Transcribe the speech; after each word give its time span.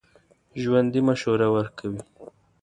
ژوندي 0.61 1.01
مشوره 1.07 1.47
ورکوي 1.55 2.01